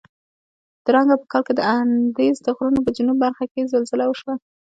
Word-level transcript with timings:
درانګه 0.85 1.15
په 1.21 1.25
کال 1.31 1.43
کې 1.47 1.53
د 1.55 1.61
اندیز 1.77 2.35
د 2.43 2.47
غرونو 2.55 2.79
په 2.85 2.89
جنوب 2.95 3.17
برخه 3.25 3.45
کې 3.51 3.69
زلزله 3.73 4.05
وشوه. 4.07 4.33